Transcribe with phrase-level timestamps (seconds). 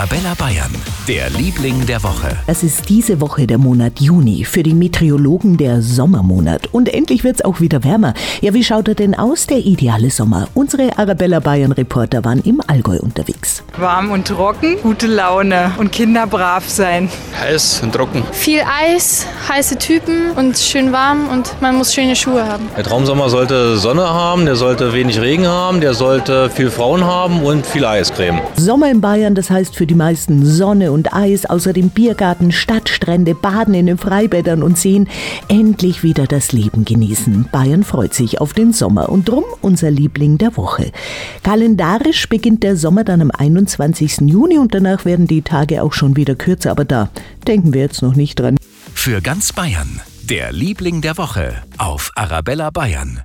[0.00, 0.74] Arabella Bayern,
[1.06, 2.34] der Liebling der Woche.
[2.46, 6.68] Es ist diese Woche der Monat Juni, für die Meteorologen der Sommermonat.
[6.72, 8.14] Und endlich wird's auch wieder wärmer.
[8.40, 10.48] Ja, wie schaut er denn aus, der ideale Sommer?
[10.54, 13.62] Unsere Arabella Bayern Reporter waren im Allgäu unterwegs.
[13.76, 17.10] Warm und trocken, gute Laune und Kinder brav sein.
[17.38, 18.22] Heiß und trocken.
[18.32, 22.70] Viel Eis, heiße Typen und schön warm und man muss schöne Schuhe haben.
[22.74, 27.42] Der Traumsommer sollte Sonne haben, der sollte wenig Regen haben, der sollte viel Frauen haben
[27.42, 28.40] und viel Eiscreme.
[28.56, 33.74] Sommer in Bayern, das heißt für die meisten Sonne und Eis, außerdem Biergarten, Stadtstrände, Baden
[33.74, 35.08] in den Freibädern und Seen.
[35.48, 37.48] Endlich wieder das Leben genießen.
[37.50, 40.92] Bayern freut sich auf den Sommer und drum unser Liebling der Woche.
[41.42, 44.20] Kalendarisch beginnt der Sommer dann am 21.
[44.20, 47.10] Juni und danach werden die Tage auch schon wieder kürzer, aber da
[47.48, 48.56] denken wir jetzt noch nicht dran.
[48.94, 53.22] Für ganz Bayern, der Liebling der Woche auf Arabella Bayern.